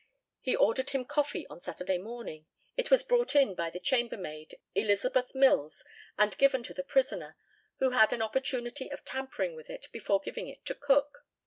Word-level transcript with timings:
He 0.41 0.55
ordered 0.55 0.89
him 0.89 1.05
coffee 1.05 1.45
on 1.45 1.61
Saturday 1.61 1.99
morning. 1.99 2.47
It 2.75 2.89
was 2.89 3.03
brought 3.03 3.35
in 3.35 3.53
by 3.53 3.69
the 3.69 3.79
chambermaid, 3.79 4.57
Elizabeth 4.73 5.35
Mills, 5.35 5.85
and 6.17 6.35
given 6.39 6.63
to 6.63 6.73
the 6.73 6.81
prisoner, 6.83 7.37
who 7.77 7.91
had 7.91 8.11
an 8.11 8.23
opportunity 8.23 8.89
of 8.91 9.05
tampering 9.05 9.53
with 9.53 9.69
it 9.69 9.89
before 9.91 10.19
giving 10.19 10.47
it 10.47 10.65
to 10.65 10.73
Cook. 10.73 11.27